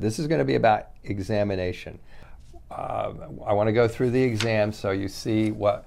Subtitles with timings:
[0.00, 1.98] This is going to be about examination.
[2.70, 3.12] Uh,
[3.46, 5.86] I want to go through the exam so you see what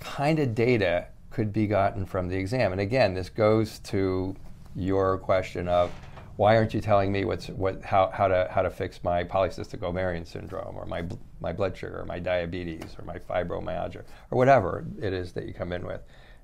[0.00, 2.72] kind of data could be gotten from the exam.
[2.72, 4.36] And again, this goes to
[4.76, 5.92] your question of
[6.36, 9.82] why aren't you telling me what's what how, how to how to fix my polycystic
[9.82, 11.04] ovarian syndrome or my
[11.40, 15.54] my blood sugar or my diabetes or my fibromyalgia or whatever it is that you
[15.54, 16.00] come in with,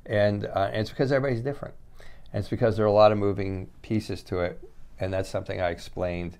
[0.06, 1.75] and, uh, and it's because everybody's different,
[2.33, 4.61] and it's because there are a lot of moving pieces to it
[5.01, 6.39] and that's something I explained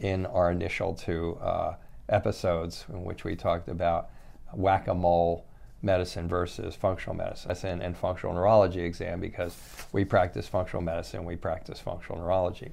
[0.00, 1.74] in our initial two uh,
[2.08, 4.10] episodes in which we talked about
[4.52, 5.46] whack-a-mole
[5.82, 9.56] medicine versus functional medicine and functional neurology exam because
[9.92, 12.72] we practice functional medicine, we practice functional neurology.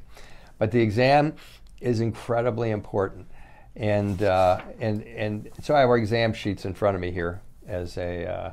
[0.57, 1.35] But the exam
[1.79, 3.27] is incredibly important.
[3.75, 7.41] And, uh, and, and so I have our exam sheets in front of me here
[7.67, 8.51] as a, uh,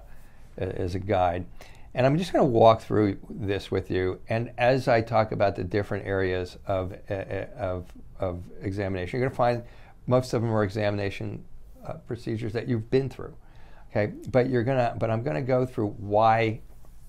[0.58, 1.46] as a guide.
[1.94, 4.20] And I'm just going to walk through this with you.
[4.28, 7.86] And as I talk about the different areas of, uh, uh, of,
[8.18, 9.62] of examination, you're going to find
[10.06, 11.44] most of them are examination
[11.86, 13.34] uh, procedures that you've been through.
[13.90, 16.60] Okay, but you're gonna, but I'm going to go through why,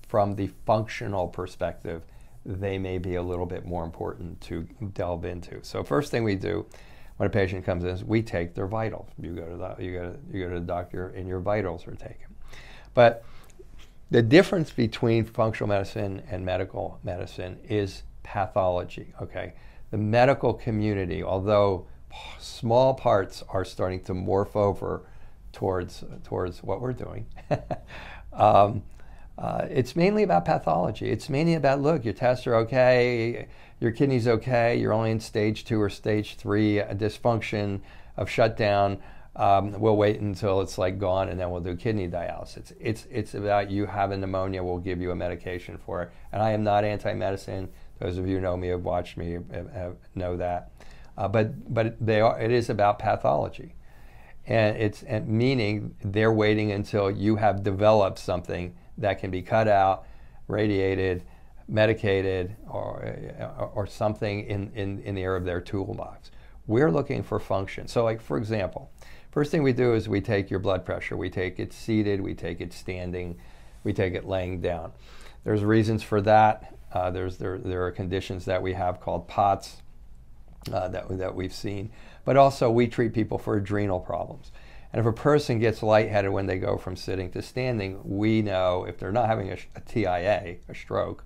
[0.06, 2.04] from the functional perspective,
[2.44, 4.62] they may be a little bit more important to
[4.94, 5.58] delve into.
[5.64, 6.64] So first thing we do
[7.16, 9.08] when a patient comes in is we take their vitals.
[9.20, 11.88] You go to the, you go to, you go to the doctor and your vitals
[11.88, 12.36] are taken.
[12.94, 13.24] But
[14.10, 19.54] the difference between functional medicine and medical medicine is pathology, okay?
[19.90, 21.86] The medical community, although
[22.38, 25.02] small parts are starting to morph over
[25.52, 27.26] towards, towards what we're doing,
[28.32, 28.82] um,
[29.38, 31.10] uh, it's mainly about pathology.
[31.10, 33.48] It's mainly about look, your tests are okay,
[33.80, 37.80] your kidney's okay, you're only in stage two or stage three, a dysfunction
[38.16, 38.98] of shutdown
[39.36, 42.72] um, we'll wait until it's like gone and then we'll do kidney dialysis.
[42.80, 46.10] It's, it's about you having pneumonia, we'll give you a medication for it.
[46.32, 47.68] And I am not anti medicine.
[48.00, 50.70] Those of you who know me, have watched me, have, have, know that.
[51.18, 53.74] Uh, but but they are, it is about pathology.
[54.46, 59.68] And it's and meaning they're waiting until you have developed something that can be cut
[59.68, 60.06] out,
[60.48, 61.24] radiated,
[61.68, 66.30] medicated, or, or something in, in, in the area of their toolbox.
[66.66, 67.88] We're looking for function.
[67.88, 68.90] So, like, for example,
[69.36, 71.14] First thing we do is we take your blood pressure.
[71.14, 73.36] We take it seated, we take it standing,
[73.84, 74.92] we take it laying down.
[75.44, 76.74] There's reasons for that.
[76.90, 79.82] Uh, there's, there, there are conditions that we have called POTS
[80.72, 81.90] uh, that, that we've seen.
[82.24, 84.52] But also, we treat people for adrenal problems.
[84.90, 88.86] And if a person gets lightheaded when they go from sitting to standing, we know
[88.88, 91.24] if they're not having a, a TIA, a stroke,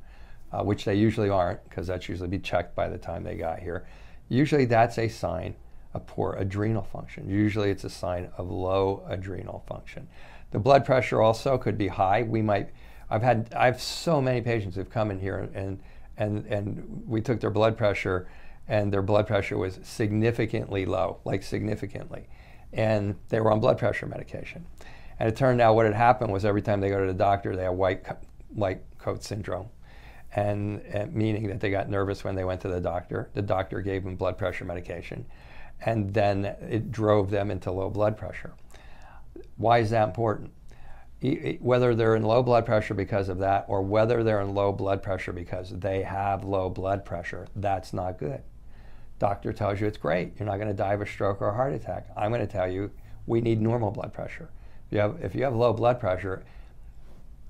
[0.50, 3.60] uh, which they usually aren't, because that's usually be checked by the time they got
[3.60, 3.86] here,
[4.28, 5.54] usually that's a sign
[5.94, 7.28] a poor adrenal function.
[7.28, 10.08] Usually it's a sign of low adrenal function.
[10.52, 12.22] The blood pressure also could be high.
[12.22, 12.70] We might,
[13.08, 15.80] I've had, I have so many patients who've come in here and,
[16.16, 18.28] and, and we took their blood pressure
[18.68, 22.28] and their blood pressure was significantly low, like significantly.
[22.72, 24.64] And they were on blood pressure medication.
[25.18, 27.56] And it turned out what had happened was every time they go to the doctor,
[27.56, 28.06] they have white,
[28.50, 29.68] white coat syndrome.
[30.36, 33.28] And, and meaning that they got nervous when they went to the doctor.
[33.34, 35.26] The doctor gave them blood pressure medication
[35.82, 38.52] and then it drove them into low blood pressure.
[39.56, 40.52] Why is that important?
[41.60, 45.02] Whether they're in low blood pressure because of that, or whether they're in low blood
[45.02, 48.42] pressure because they have low blood pressure, that's not good.
[49.18, 50.32] Doctor tells you it's great.
[50.38, 52.08] You're not going to die of a stroke or a heart attack.
[52.16, 52.90] I'm going to tell you
[53.26, 54.48] we need normal blood pressure.
[54.86, 56.42] If you have, if you have low blood pressure,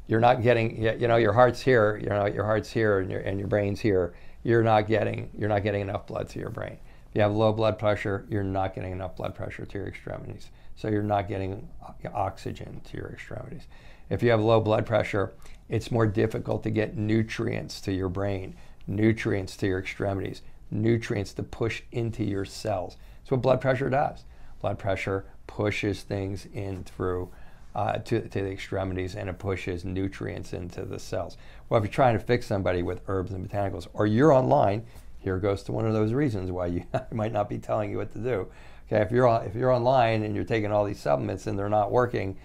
[0.08, 3.20] you're not getting, you know, your heart's here, you know, your heart's here and your,
[3.20, 4.14] and your brain's here.
[4.43, 6.78] You're not getting, you're not getting enough blood to your brain.
[7.10, 10.50] If you have low blood pressure, you're not getting enough blood pressure to your extremities.
[10.76, 11.68] So you're not getting
[12.14, 13.66] oxygen to your extremities.
[14.08, 15.32] If you have low blood pressure,
[15.68, 18.54] it's more difficult to get nutrients to your brain,
[18.86, 22.96] nutrients to your extremities, nutrients to push into your cells.
[23.22, 24.24] That's what blood pressure does.
[24.60, 27.30] Blood pressure pushes things in through
[27.74, 31.36] uh, to, to the extremities and it pushes nutrients into the cells.
[31.68, 34.86] Well, if you're trying to fix somebody with herbs and botanicals, or you're online
[35.20, 38.12] here goes to one of those reasons why you might not be telling you what
[38.12, 38.49] to do.
[38.87, 41.69] Okay, if you're on, if you're online and you're taking all these supplements and they're
[41.69, 42.37] not working,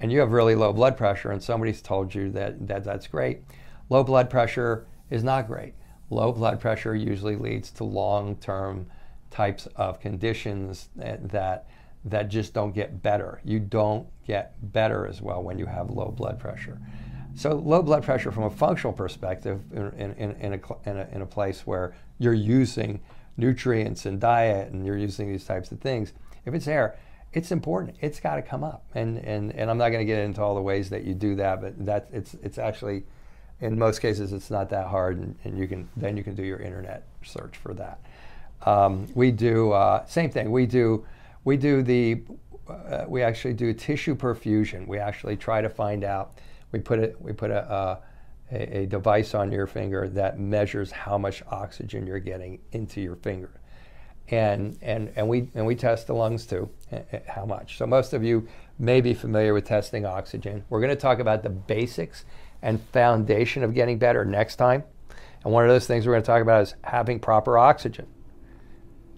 [0.00, 3.42] and you have really low blood pressure, and somebody's told you that, that that's great,
[3.88, 5.74] low blood pressure is not great.
[6.10, 8.86] Low blood pressure usually leads to long-term
[9.30, 11.66] types of conditions that, that
[12.06, 13.40] that just don't get better.
[13.44, 16.80] You don't get better as well when you have low blood pressure.
[17.34, 21.22] So low blood pressure from a functional perspective in, in, in, a, in, a, in
[21.22, 23.00] a place where you're using
[23.36, 26.12] nutrients and diet and you're using these types of things,
[26.44, 26.96] if it's there,
[27.32, 27.96] it's important.
[28.00, 28.84] It's got to come up.
[28.94, 31.34] And, and, and I'm not going to get into all the ways that you do
[31.36, 33.04] that, but that it's, it's actually,
[33.60, 35.18] in most cases, it's not that hard.
[35.18, 38.00] And, and you can, then you can do your internet search for that.
[38.64, 41.04] Um, we do, uh, same thing, we do,
[41.44, 42.22] we do the,
[42.68, 44.86] uh, we actually do tissue perfusion.
[44.86, 46.38] We actually try to find out
[46.72, 47.98] we put it we put a, a,
[48.50, 53.50] a device on your finger that measures how much oxygen you're getting into your finger.
[54.28, 57.78] And and and we and we test the lungs too eh, eh, how much.
[57.78, 58.48] So most of you
[58.78, 60.64] may be familiar with testing oxygen.
[60.68, 62.24] We're going to talk about the basics
[62.62, 64.84] and foundation of getting better next time.
[65.44, 68.06] And one of those things we're going to talk about is having proper oxygen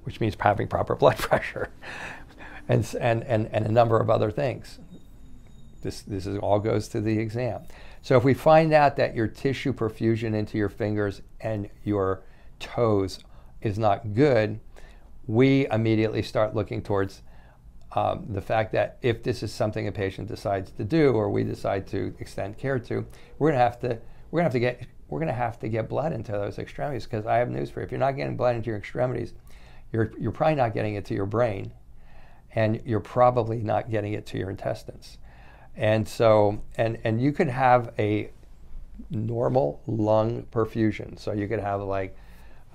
[0.08, 1.68] which means having proper blood pressure
[2.66, 4.78] and and and, and a number of other things.
[5.82, 7.60] This, this is, all goes to the exam.
[8.08, 12.22] So if we find out that your tissue perfusion into your fingers and your
[12.58, 13.18] toes
[13.60, 14.60] is not good,
[15.26, 17.20] we immediately start looking towards
[17.92, 21.44] um, the fact that if this is something a patient decides to do or we
[21.44, 23.04] decide to extend care to,
[23.38, 23.98] we're gonna have to
[24.30, 27.26] we're gonna have to get we're gonna have to get blood into those extremities because
[27.26, 27.84] I have news for you.
[27.84, 29.34] If you're not getting blood into your extremities,
[29.92, 31.74] you're you're probably not getting it to your brain,
[32.54, 35.18] and you're probably not getting it to your intestines.
[35.78, 38.30] And so, and, and you could have a
[39.10, 41.16] normal lung perfusion.
[41.18, 42.16] So you could have like,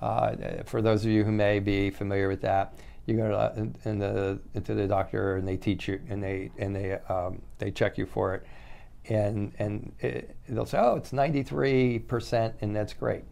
[0.01, 4.00] uh, for those of you who may be familiar with that, you go to, in
[4.00, 7.97] the, into the doctor and they teach you and they, and they, um, they check
[7.97, 8.47] you for it.
[9.09, 13.25] And, and it, they'll say, oh, it's 93%, and that's great.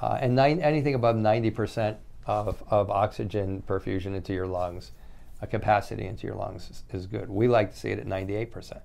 [0.00, 1.96] Uh, and nine, anything above 90%
[2.26, 4.92] of, of oxygen perfusion into your lungs,
[5.42, 7.28] a capacity into your lungs is, is good.
[7.28, 8.80] We like to see it at 98%.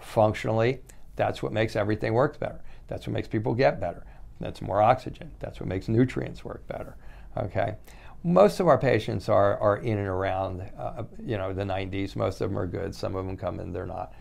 [0.00, 0.80] Functionally,
[1.16, 2.60] that's what makes everything work better.
[2.88, 4.04] That's what makes people get better.
[4.40, 5.30] That's more oxygen.
[5.38, 6.96] That's what makes nutrients work better.
[7.36, 7.76] Okay.
[8.22, 12.16] Most of our patients are, are in and around, uh, you know, the 90s.
[12.16, 12.94] Most of them are good.
[12.94, 14.12] Some of them come in, they're not.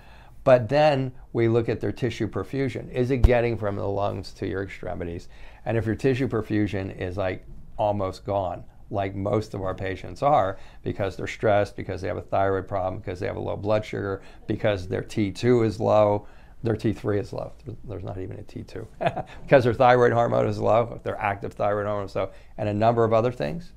[0.43, 2.89] But then we look at their tissue perfusion.
[2.91, 5.27] Is it getting from the lungs to your extremities?
[5.65, 7.45] And if your tissue perfusion is like
[7.77, 12.21] almost gone, like most of our patients are because they're stressed, because they have a
[12.21, 16.27] thyroid problem, because they have a low blood sugar, because their T2 is low,
[16.63, 17.53] their T3 is low.
[17.83, 18.87] There's not even a T2.
[19.43, 23.03] because their thyroid hormone is low, their active thyroid hormone is low, and a number
[23.03, 23.71] of other things,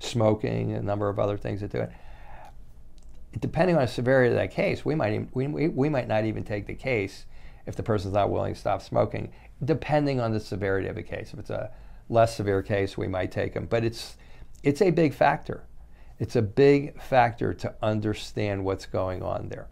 [0.00, 1.92] smoking, a number of other things that do it.
[3.38, 6.24] Depending on the severity of that case, we might, even, we, we, we might not
[6.24, 7.26] even take the case
[7.66, 9.32] if the person's not willing to stop smoking,
[9.64, 11.32] depending on the severity of the case.
[11.32, 11.70] If it's a
[12.08, 13.66] less severe case, we might take them.
[13.66, 14.16] But it's
[14.62, 15.64] it's a big factor.
[16.18, 19.66] It's a big factor to understand what's going on there.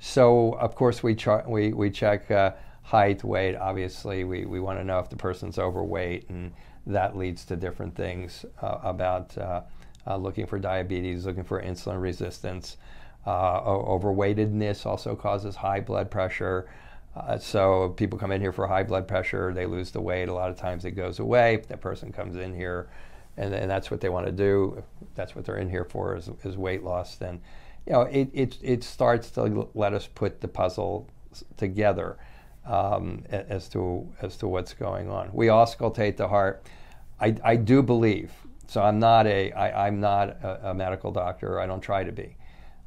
[0.00, 1.16] So, of course, we,
[1.46, 2.52] we, we check uh,
[2.82, 3.54] height, weight.
[3.54, 6.52] Obviously, we, we want to know if the person's overweight, and
[6.86, 9.60] that leads to different things uh, about uh,
[10.04, 12.78] uh looking for diabetes, looking for insulin resistance.
[13.24, 16.68] Uh, overweightedness also causes high blood pressure.
[17.14, 20.28] Uh, so people come in here for high blood pressure, they lose the weight.
[20.28, 21.62] A lot of times it goes away.
[21.68, 22.88] That person comes in here
[23.36, 24.82] and, and that's what they want to do.
[25.14, 27.16] That's what they're in here for is, is weight loss.
[27.16, 27.40] Then,
[27.86, 31.08] you know, it, it, it starts to let us put the puzzle
[31.56, 32.18] together
[32.66, 35.30] um, as to as to what's going on.
[35.32, 36.64] We auscultate the heart.
[37.20, 38.32] I, I do believe.
[38.68, 41.60] So I'm not a I, I'm not a, a medical doctor.
[41.60, 42.36] I don't try to be.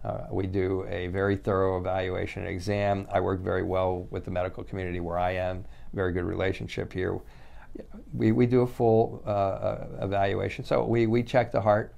[0.04, 3.08] Uh, we do a very thorough evaluation exam.
[3.12, 5.66] I work very well with the medical community where I am.
[5.94, 7.20] Very good relationship here
[8.14, 10.66] we, we do a full uh, uh, evaluation.
[10.66, 11.94] So we, we check the heart.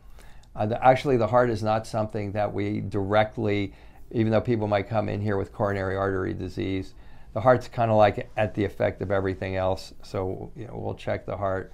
[0.55, 3.73] Uh, the, actually, the heart is not something that we directly,
[4.11, 6.95] even though people might come in here with coronary artery disease,
[7.33, 9.93] the heart's kind of like at the effect of everything else.
[10.01, 11.71] So you know, we'll check the heart.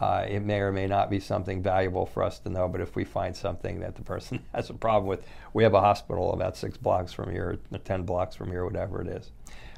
[0.00, 2.96] Uh, it may or may not be something valuable for us to know, but if
[2.96, 5.24] we find something that the person has a problem with,
[5.54, 9.00] we have a hospital about six blocks from here, or 10 blocks from here, whatever
[9.00, 9.30] it is.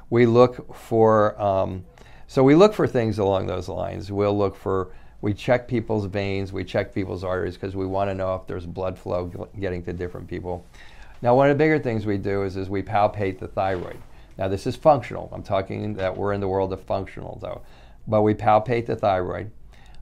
[0.09, 1.85] We look for um,
[2.29, 4.11] so we look for things along those lines.
[4.11, 8.13] We'll look for, we check people's veins, we check people's arteries because we want to
[8.13, 10.63] know if there's blood flow getting to different people.
[11.23, 13.97] Now, one of the bigger things we do is, is we palpate the thyroid.
[14.37, 15.31] Now, this is functional.
[15.33, 17.63] I'm talking that we're in the world of functional, though.
[18.07, 19.49] But we palpate the thyroid.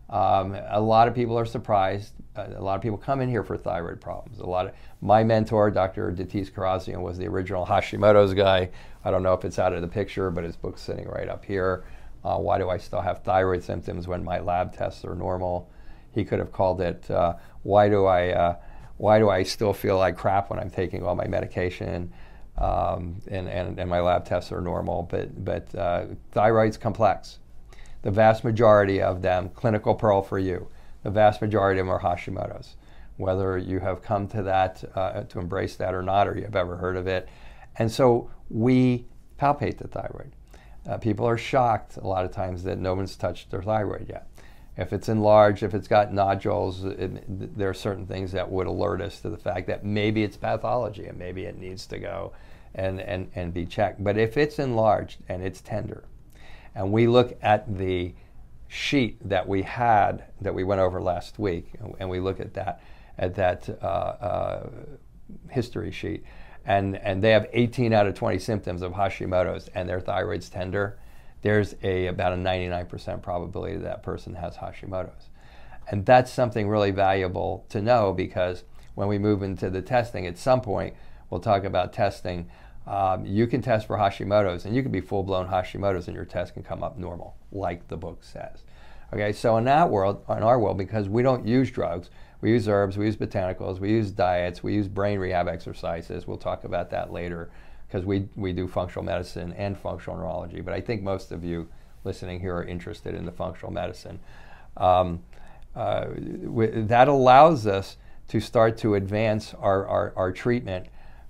[0.09, 2.11] Um, a lot of people are surprised.
[2.35, 4.39] Uh, a lot of people come in here for thyroid problems.
[4.39, 6.11] A lot of my mentor, Dr.
[6.11, 8.69] Datis Kharrazian, was the original Hashimoto's guy.
[9.05, 11.45] I don't know if it's out of the picture, but his book's sitting right up
[11.45, 11.85] here.
[12.23, 15.69] Uh, why do I still have thyroid symptoms when my lab tests are normal?
[16.11, 18.55] He could have called it uh, "Why do I uh,
[18.97, 22.11] Why do I still feel like crap when I'm taking all my medication?"
[22.57, 27.39] Um, and, and, and my lab tests are normal, but but uh, thyroid's complex
[28.07, 30.69] the vast majority of them, clinical pearl for you,
[31.03, 32.77] the vast majority of them are Hashimoto's.
[33.17, 36.55] Whether you have come to that, uh, to embrace that or not, or you have
[36.55, 37.27] ever heard of it.
[37.75, 39.07] And so we
[39.37, 40.36] palpate the thyroid.
[40.87, 44.29] Uh, people are shocked a lot of times that no one's touched their thyroid yet.
[44.77, 49.01] If it's enlarged, if it's got nodules, it, there are certain things that would alert
[49.01, 52.33] us to the fact that maybe it's pathology and maybe it needs to go
[52.75, 54.03] and, and, and be checked.
[54.03, 56.03] But if it's enlarged and it's tender,
[56.75, 58.13] and we look at the
[58.67, 62.81] sheet that we had that we went over last week, and we look at that
[63.17, 64.69] at that uh, uh,
[65.49, 66.23] history sheet,
[66.67, 70.99] and and they have 18 out of 20 symptoms of Hashimoto's, and their thyroid's tender.
[71.41, 75.29] There's a about a 99% probability that person has Hashimoto's,
[75.89, 80.37] and that's something really valuable to know because when we move into the testing, at
[80.37, 80.93] some point
[81.31, 82.49] we'll talk about testing
[82.87, 86.25] um, you can test for Hashimoto's, and you can be full blown Hashimoto's, and your
[86.25, 88.63] test can come up normal, like the book says.
[89.13, 92.09] Okay, so in that world, in our world, because we don't use drugs,
[92.41, 96.27] we use herbs, we use botanicals, we use diets, we use brain rehab exercises.
[96.27, 97.49] We'll talk about that later
[97.87, 100.61] because we, we do functional medicine and functional neurology.
[100.61, 101.67] But I think most of you
[102.03, 104.19] listening here are interested in the functional medicine.
[104.75, 105.23] Um,
[105.75, 110.87] uh, that allows us to start to advance our, our, our treatment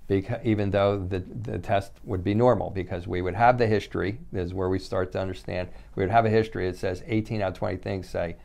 [0.08, 4.18] because, even though the, the test would be normal, because we would have the history,
[4.32, 5.68] is where we start to understand.
[5.94, 8.36] We would have a history that says 18 out of 20 things say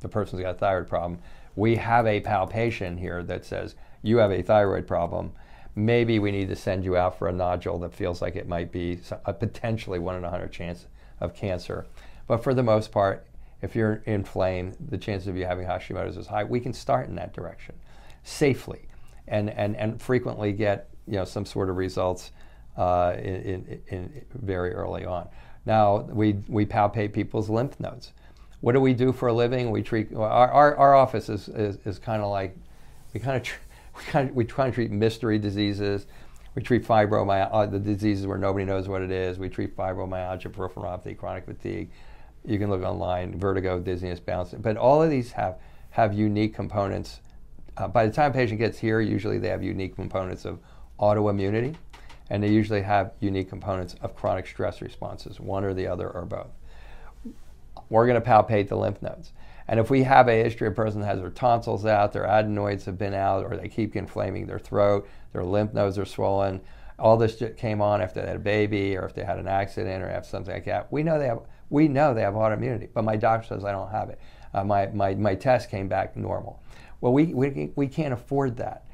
[0.00, 1.20] the person's got a thyroid problem.
[1.58, 5.32] We have a palpation here that says you have a thyroid problem.
[5.74, 8.70] Maybe we need to send you out for a nodule that feels like it might
[8.70, 10.86] be a potentially 1 in a 100 chance
[11.20, 11.84] of cancer.
[12.28, 13.26] But for the most part,
[13.60, 16.44] if you're inflamed, the chances of you having Hashimoto's is high.
[16.44, 17.74] We can start in that direction
[18.22, 18.82] safely
[19.26, 22.30] and, and, and frequently get you know some sort of results
[22.76, 25.26] uh, in, in, in very early on.
[25.66, 28.12] Now we we palpate people's lymph nodes.
[28.60, 29.70] What do we do for a living?
[29.70, 32.56] We treat our, our, our office is, is, is kind of like
[33.14, 33.60] we kind of tr-
[33.96, 36.06] we kind of we try to treat mystery diseases.
[36.54, 39.38] We treat fibromyalgia, uh, the diseases where nobody knows what it is.
[39.38, 41.90] We treat fibromyalgia, peripheral neuropathy, chronic fatigue.
[42.44, 44.60] You can look online, vertigo, dizziness, bouncing.
[44.60, 45.58] But all of these have
[45.90, 47.20] have unique components.
[47.76, 50.58] Uh, by the time a patient gets here, usually they have unique components of
[50.98, 51.76] autoimmunity,
[52.28, 56.24] and they usually have unique components of chronic stress responses, one or the other or
[56.24, 56.57] both.
[57.88, 59.32] We're going to palpate the lymph nodes.
[59.66, 62.26] And if we have a history of a person that has their tonsils out, their
[62.26, 66.60] adenoids have been out, or they keep inflaming their throat, their lymph nodes are swollen,
[66.98, 70.02] all this came on after they had a baby or if they had an accident
[70.02, 71.40] or have something like that, we know they have,
[71.70, 72.88] we know they have autoimmunity.
[72.92, 74.20] But my doctor says I don't have it.
[74.52, 76.60] Uh, my, my, my test came back normal.
[77.00, 78.84] Well, we, we, we can't afford that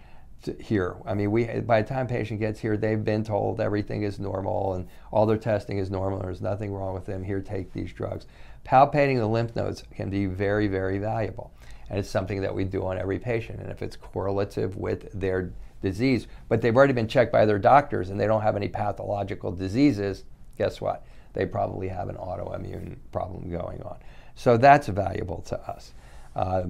[0.60, 0.96] here.
[1.06, 4.74] I mean, we by the time patient gets here, they've been told everything is normal
[4.74, 6.18] and all their testing is normal.
[6.20, 7.22] There's nothing wrong with them.
[7.22, 8.26] Here, take these drugs.
[8.64, 11.52] Palpating the lymph nodes can be very, very valuable,
[11.90, 13.60] and it's something that we do on every patient.
[13.60, 15.52] And if it's correlative with their
[15.82, 19.52] disease, but they've already been checked by their doctors and they don't have any pathological
[19.52, 20.24] diseases,
[20.58, 21.04] guess what?
[21.34, 23.98] They probably have an autoimmune problem going on.
[24.34, 25.92] So that's valuable to us.
[26.34, 26.62] Uh,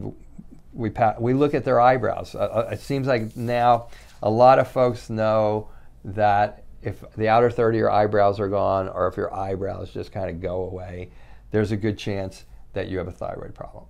[0.73, 2.35] we, we look at their eyebrows.
[2.35, 3.89] Uh, uh, it seems like now
[4.23, 5.69] a lot of folks know
[6.05, 10.13] that if the outer third of your eyebrows are gone or if your eyebrows just
[10.13, 11.11] kind of go away,
[11.55, 13.85] there's a good chance that you have a thyroid problem.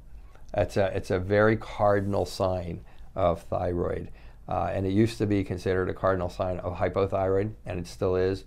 [0.52, 4.10] It's a, it's a very cardinal sign of thyroid.
[4.46, 8.16] Uh, and it used to be considered a cardinal sign of hypothyroid, and it still
[8.16, 8.44] is.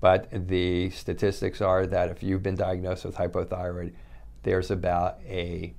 [0.00, 3.92] But the statistics are that if you've been diagnosed with hypothyroid,
[4.42, 5.72] there's about a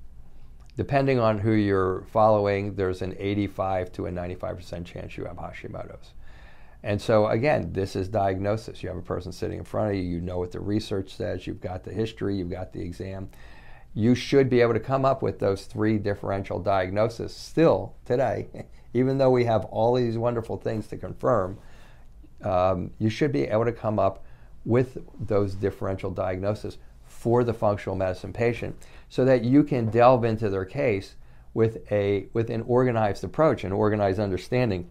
[0.77, 6.13] depending on who you're following, there's an 85 to a 95% chance you have Hashimoto's.
[6.83, 8.81] And so, again, this is diagnosis.
[8.81, 11.45] You have a person sitting in front of you, you know what the research says,
[11.45, 13.29] you've got the history, you've got the exam.
[13.93, 18.47] You should be able to come up with those three differential diagnoses still today,
[18.93, 21.57] even though we have all these wonderful things to confirm.
[22.43, 24.23] Um, you should be able to come up
[24.63, 28.75] with those differential diagnoses for the functional medicine patient
[29.09, 31.15] so that you can delve into their case
[31.53, 34.87] with a with an organized approach and organized understanding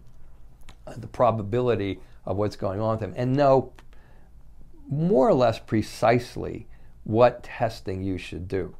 [0.96, 3.72] the probability of what's going on with them and know
[4.88, 6.66] more or less precisely
[7.04, 8.74] what testing you should do.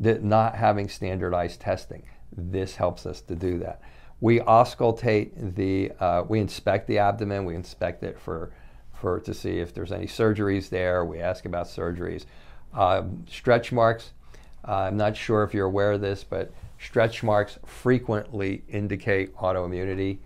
[0.00, 2.02] that not having standardized testing.
[2.36, 3.82] This helps us to do that.
[4.20, 8.52] We auscultate the, uh, we inspect the abdomen, we inspect it for,
[8.92, 11.04] for to see if there's any surgeries there.
[11.04, 12.24] We ask about surgeries.
[12.72, 14.12] Um, stretch marks,
[14.66, 20.18] uh, I'm not sure if you're aware of this, but stretch marks frequently indicate autoimmunity.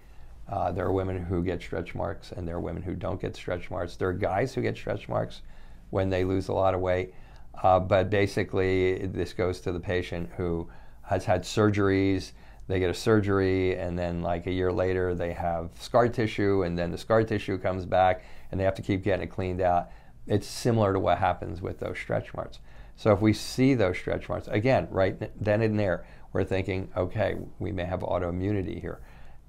[0.48, 3.34] Uh, there are women who get stretch marks, and there are women who don't get
[3.34, 3.96] stretch marks.
[3.96, 5.42] There are guys who get stretch marks
[5.90, 7.14] when they lose a lot of weight.
[7.62, 10.68] Uh, but basically, this goes to the patient who
[11.02, 12.32] has had surgeries.
[12.66, 16.78] They get a surgery, and then like a year later, they have scar tissue, and
[16.78, 19.90] then the scar tissue comes back, and they have to keep getting it cleaned out.
[20.26, 22.58] It's similar to what happens with those stretch marks.
[22.96, 27.36] So if we see those stretch marks, again, right then and there, we're thinking, okay,
[27.58, 29.00] we may have autoimmunity here.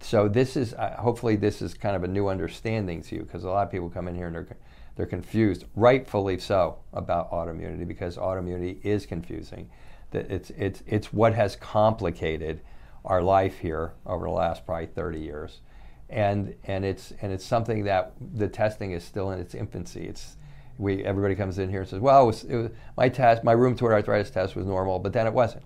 [0.05, 3.43] So this is, uh, hopefully, this is kind of a new understanding to you because
[3.43, 4.47] a lot of people come in here and they're
[4.95, 9.69] they're confused, rightfully so, about autoimmunity because autoimmunity is confusing.
[10.12, 12.62] That it's, it's, it's what has complicated
[13.03, 15.59] our life here over the last probably 30 years.
[16.09, 20.05] And, and, it's, and it's something that the testing is still in its infancy.
[20.05, 20.38] It's,
[20.77, 23.53] we, everybody comes in here and says, well, it was, it was, my test, my
[23.53, 25.63] rheumatoid arthritis test was normal, but then it wasn't.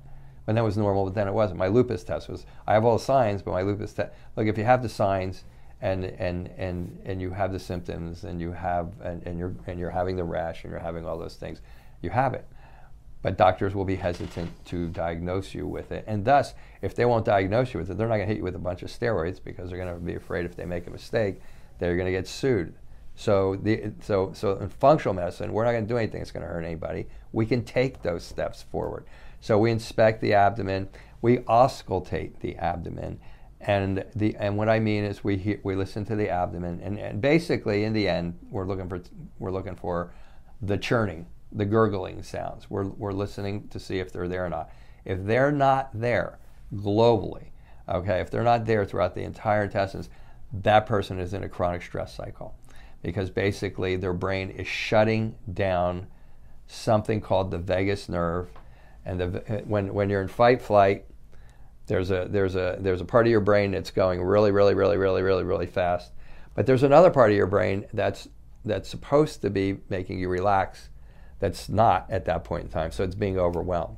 [0.49, 1.59] But that was normal, but then it wasn't.
[1.59, 4.57] My lupus test was, I have all the signs, but my lupus test, look, if
[4.57, 5.43] you have the signs,
[5.79, 9.79] and and and and you have the symptoms and you have and, and you're and
[9.79, 11.61] you're having the rash and you're having all those things
[12.01, 12.47] you have it.
[13.21, 16.03] But doctors will be hesitant to diagnose you with it.
[16.07, 18.43] And thus if they won't diagnose you with it they're not going to hit you
[18.43, 20.89] with a bunch of steroids because they're going to be afraid if they make a
[20.89, 21.41] mistake
[21.77, 22.73] they're going to get sued.
[23.13, 26.43] So the so so in functional medicine we're not going to do anything that's going
[26.43, 27.05] to hurt anybody.
[27.33, 29.05] We can take those steps forward
[29.39, 30.87] so we inspect the abdomen
[31.21, 33.19] we auscultate the abdomen
[33.61, 36.97] and the and what I mean is we hear, we listen to the abdomen and,
[36.97, 39.01] and basically in the end we're looking for
[39.37, 40.13] we're looking for
[40.61, 42.69] the churning, the gurgling sounds.
[42.69, 44.69] We're we're listening to see if they're there or not.
[45.05, 46.39] If they're not there
[46.73, 47.47] globally,
[47.87, 50.09] okay, if they're not there throughout the entire intestines,
[50.53, 52.55] that person is in a chronic stress cycle
[53.01, 56.07] because basically their brain is shutting down
[56.67, 58.49] something called the vagus nerve
[59.09, 61.05] and the, when when you're in fight flight
[61.89, 64.95] there's a there's a there's a part of your brain that's going really really really
[64.95, 66.11] really really really fast,
[66.53, 68.29] but there's another part of your brain that's
[68.63, 70.89] that's supposed to be making you relax,
[71.39, 72.91] that's not at that point in time.
[72.91, 73.97] So it's being overwhelmed.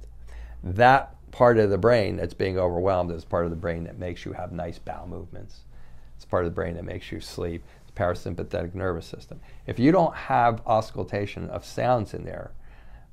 [0.63, 4.24] That part of the brain that's being overwhelmed is part of the brain that makes
[4.24, 5.62] you have nice bowel movements.
[6.15, 7.63] It's part of the brain that makes you sleep.
[7.82, 9.41] It's parasympathetic nervous system.
[9.67, 12.52] If you don't have auscultation of sounds in there,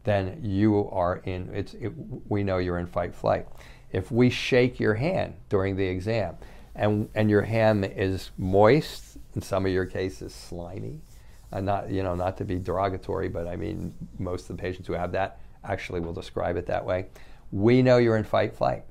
[0.08, 1.50] then you are in.
[1.52, 1.74] It's.
[1.74, 1.92] It,
[2.28, 3.46] we know you're in fight flight
[3.90, 6.36] if we shake your hand during the exam
[6.74, 11.00] and, and your hand is moist, in some of your cases slimy,
[11.52, 14.86] uh, not, you know, not to be derogatory, but I mean, most of the patients
[14.86, 17.06] who have that actually will describe it that way.
[17.50, 18.84] We know you're in fight flight.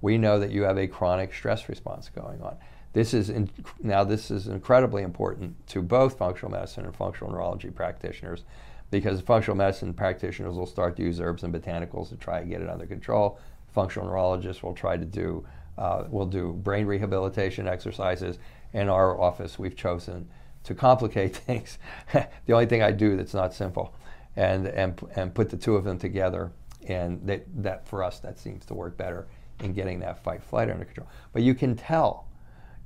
[0.00, 2.56] We know that you have a chronic stress response going on.
[2.92, 3.50] This is in,
[3.82, 8.44] now this is incredibly important to both functional medicine and functional neurology practitioners
[8.90, 12.62] because functional medicine practitioners will start to use herbs and botanicals to try and get
[12.62, 13.38] it under control
[13.78, 15.46] functional neurologists will try to do,
[15.76, 18.38] uh, will do brain rehabilitation exercises.
[18.72, 20.28] In our office, we've chosen
[20.64, 21.78] to complicate things.
[22.12, 23.94] the only thing I do that's not simple,
[24.34, 26.50] and, and, and put the two of them together.
[26.88, 29.28] And that, that for us, that seems to work better
[29.60, 31.08] in getting that fight flight under control.
[31.32, 32.26] But you can tell,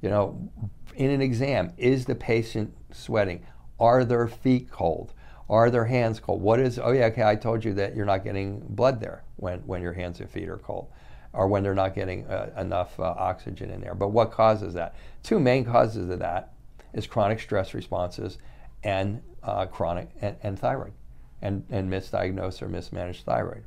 [0.00, 0.50] you know,
[0.94, 3.46] in an exam, is the patient sweating?
[3.78, 5.12] Are their feet cold?
[5.50, 6.40] Are their hands cold?
[6.40, 9.58] What is, oh yeah, okay, I told you that you're not getting blood there when,
[9.60, 10.88] when your hands and feet are cold
[11.32, 13.94] or when they're not getting uh, enough uh, oxygen in there.
[13.94, 14.94] But what causes that?
[15.22, 16.52] Two main causes of that
[16.92, 18.38] is chronic stress responses
[18.84, 20.92] and uh, chronic and, and, thyroid
[21.40, 23.64] and, and misdiagnosed or mismanaged thyroid.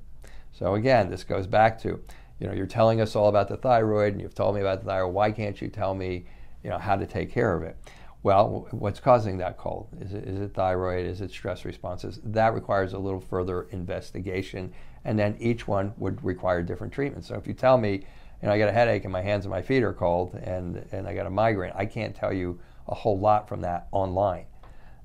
[0.52, 2.00] So again, this goes back to,
[2.40, 4.86] you know, you're telling us all about the thyroid and you've told me about the
[4.86, 5.14] thyroid.
[5.14, 6.26] Why can't you tell me,
[6.64, 7.78] you know, how to take care of it?
[8.26, 9.88] Well, what's causing that cold?
[10.02, 11.06] Is it, is it thyroid?
[11.06, 12.20] Is it stress responses?
[12.24, 17.24] That requires a little further investigation and then each one would require different treatment.
[17.24, 19.52] So if you tell me, you know, I got a headache and my hands and
[19.52, 22.96] my feet are cold and, and I got a migraine, I can't tell you a
[22.96, 24.46] whole lot from that online.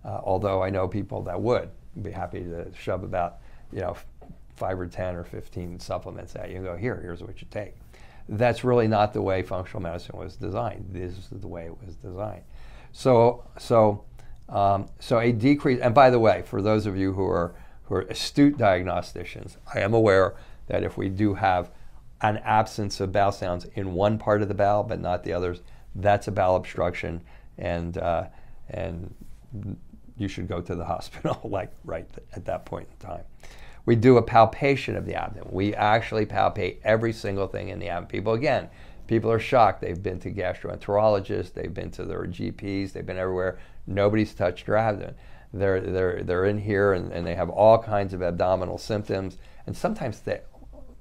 [0.02, 1.68] Uh, although I know people that would
[2.00, 3.98] be happy to shove about, you know,
[4.56, 7.74] five or 10 or 15 supplements at you and go, here, here's what you take.
[8.30, 10.86] That's really not the way functional medicine was designed.
[10.90, 12.44] This is the way it was designed.
[12.92, 14.04] So, so,
[14.48, 17.96] um, so a decrease, and by the way, for those of you who are who
[17.96, 20.36] are astute diagnosticians, I am aware
[20.68, 21.70] that if we do have
[22.20, 25.60] an absence of bowel sounds in one part of the bowel but not the others,
[25.94, 27.20] that's a bowel obstruction,
[27.58, 28.24] and uh,
[28.68, 29.14] and
[30.16, 33.24] you should go to the hospital like right at that point in time.
[33.86, 35.48] We do a palpation of the abdomen.
[35.50, 38.08] We actually palpate every single thing in the abdomen.
[38.08, 38.68] People, again,
[39.10, 39.80] people are shocked.
[39.80, 43.58] They've been to gastroenterologists, they've been to their GPs, they've been everywhere.
[43.88, 45.16] Nobody's touched abdomen.
[45.52, 49.36] They're, they're, they're in here and, and they have all kinds of abdominal symptoms.
[49.66, 50.42] And sometimes they,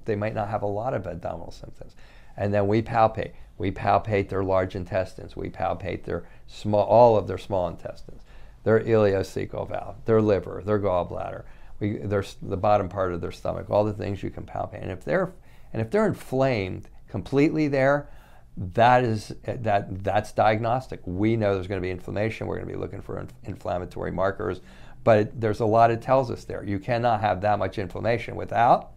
[0.06, 1.94] they might not have a lot of abdominal symptoms.
[2.36, 3.30] And then we palpate.
[3.58, 5.36] We palpate their large intestines.
[5.36, 8.22] We palpate their small, all of their small intestines,
[8.64, 11.44] their ileocecal valve, their liver, their gallbladder,
[11.78, 14.82] we, their, the bottom part of their stomach, all the things you can palpate.
[14.82, 15.32] And if they're,
[15.72, 18.08] and if they're inflamed completely there,
[18.56, 21.00] that is that that's diagnostic.
[21.04, 22.46] We know there's going to be inflammation.
[22.46, 24.60] We're going to be looking for inflammatory markers,
[25.04, 26.64] but it, there's a lot it tells us there.
[26.64, 28.90] You cannot have that much inflammation without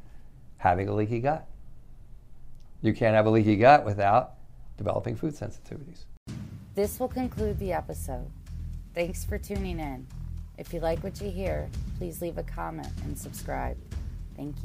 [0.58, 1.47] having a leaky gut.
[2.82, 4.34] You can't have a leaky gut without
[4.78, 6.06] developing food sensitivities.
[6.76, 8.30] This will conclude the episode.
[8.93, 10.06] Thanks for tuning in.
[10.58, 13.78] If you like what you hear, please leave a comment and subscribe.
[14.36, 14.62] Thank you.